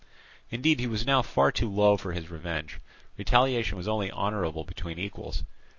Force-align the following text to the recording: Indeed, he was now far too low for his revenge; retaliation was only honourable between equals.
Indeed, 0.49 0.79
he 0.79 0.87
was 0.87 1.05
now 1.05 1.21
far 1.21 1.51
too 1.51 1.69
low 1.69 1.95
for 1.95 2.13
his 2.13 2.31
revenge; 2.31 2.79
retaliation 3.17 3.77
was 3.77 3.87
only 3.87 4.09
honourable 4.11 4.63
between 4.63 4.97
equals. 4.97 5.43